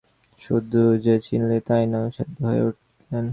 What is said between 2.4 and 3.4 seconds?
হয়ে উঠলেন।